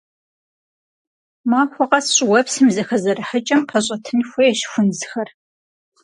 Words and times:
Махуэ 1.49 1.85
къэс 1.89 2.07
щӏыуэпсым 2.15 2.65
и 2.69 2.73
зэхэзэрыхьыкӏэм 2.75 3.61
пэщӏэтын 3.69 4.19
хуейщ 4.29 4.59
хунзхэр. 4.71 5.29